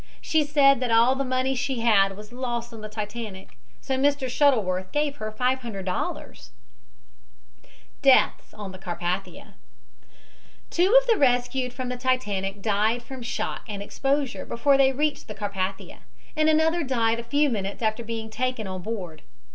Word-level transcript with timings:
She 0.19 0.43
said 0.43 0.79
that 0.79 0.89
all 0.89 1.13
the 1.15 1.23
money 1.23 1.53
she 1.53 1.81
had 1.81 2.17
was 2.17 2.33
lost 2.33 2.73
on 2.73 2.81
the 2.81 2.89
Titanic, 2.89 3.55
so 3.81 3.97
Mr. 3.99 4.27
Shuttleworth 4.27 4.91
gave 4.91 5.17
her 5.17 5.31
$500 5.31 6.49
DEATHS 8.01 8.51
ON 8.55 8.71
THE 8.71 8.79
CARPATHIA 8.79 9.53
Two 10.71 10.97
of 10.99 11.05
the 11.07 11.17
rescued 11.17 11.71
from 11.71 11.89
the 11.89 11.97
Titanic 11.97 12.63
died 12.63 13.03
from 13.03 13.21
shock 13.21 13.61
and 13.67 13.83
exposure 13.83 14.43
before 14.43 14.75
they 14.75 14.91
reached 14.91 15.27
the 15.27 15.35
Carpathia, 15.35 15.99
and 16.35 16.49
another 16.49 16.81
died 16.83 17.19
a 17.19 17.23
few 17.23 17.47
minutes 17.51 17.83
after 17.83 18.03
being 18.03 18.31
taken 18.31 18.65
on 18.65 18.81
board. 18.81 19.21